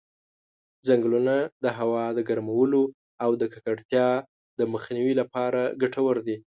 [0.87, 2.83] ځنګلونه د هوا د ګرمولو
[3.23, 4.09] او د ککړتیا
[4.59, 6.37] د مخنیوي لپاره ګټور دي.